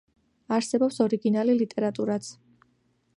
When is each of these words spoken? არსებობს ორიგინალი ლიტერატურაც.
არსებობს 0.55 0.97
ორიგინალი 1.05 1.57
ლიტერატურაც. 1.59 2.31